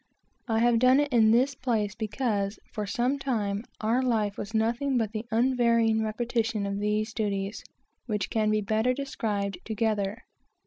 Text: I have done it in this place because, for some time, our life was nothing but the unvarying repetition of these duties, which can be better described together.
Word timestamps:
I 0.47 0.57
have 0.61 0.79
done 0.79 0.99
it 0.99 1.13
in 1.13 1.29
this 1.29 1.53
place 1.53 1.93
because, 1.93 2.57
for 2.73 2.87
some 2.87 3.19
time, 3.19 3.61
our 3.81 4.01
life 4.01 4.35
was 4.35 4.51
nothing 4.51 4.97
but 4.97 5.11
the 5.11 5.25
unvarying 5.29 6.01
repetition 6.03 6.65
of 6.65 6.79
these 6.79 7.13
duties, 7.13 7.63
which 8.07 8.31
can 8.31 8.49
be 8.49 8.61
better 8.61 8.95
described 8.95 9.59
together. 9.63 10.23